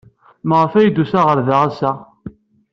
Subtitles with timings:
[0.47, 1.91] Maɣef ay d-tusa ɣer da ass-a?